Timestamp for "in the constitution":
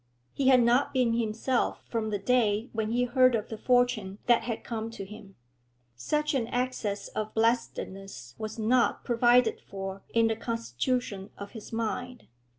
10.11-11.29